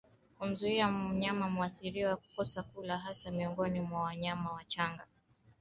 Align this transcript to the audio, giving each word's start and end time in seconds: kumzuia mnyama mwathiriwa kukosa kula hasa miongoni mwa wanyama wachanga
kumzuia 0.39 0.87
mnyama 0.91 1.49
mwathiriwa 1.49 2.15
kukosa 2.15 2.63
kula 2.63 2.97
hasa 2.97 3.31
miongoni 3.31 3.79
mwa 3.81 4.01
wanyama 4.03 4.51
wachanga 4.53 5.07